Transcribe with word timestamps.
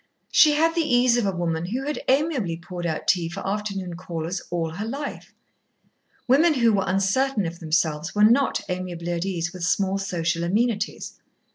She 0.31 0.53
had 0.53 0.73
the 0.73 0.81
ease 0.81 1.15
of 1.15 1.27
a 1.27 1.31
woman 1.31 1.65
who 1.67 1.85
had 1.85 2.01
amiably 2.07 2.57
poured 2.57 2.87
out 2.87 3.05
tea 3.07 3.29
for 3.29 3.47
afternoon 3.47 3.93
callers 3.95 4.41
all 4.49 4.71
her 4.71 4.85
life. 4.87 5.35
Women 6.27 6.55
who 6.55 6.73
were 6.73 6.85
uncertain 6.87 7.45
of 7.45 7.59
themselves 7.59 8.15
were 8.15 8.23
not 8.23 8.61
amiably 8.67 9.11
at 9.11 9.25
ease 9.25 9.53
with 9.53 9.61
small 9.63 9.99
social 9.99 10.43
amenities. 10.43 11.19